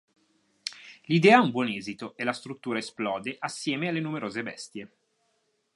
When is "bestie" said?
4.41-4.91